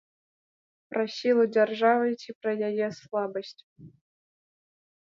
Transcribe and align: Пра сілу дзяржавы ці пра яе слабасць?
Пра 0.93 1.03
сілу 1.17 1.43
дзяржавы 1.55 2.07
ці 2.25 2.29
пра 2.41 2.51
яе 2.71 2.87
слабасць? 3.03 3.57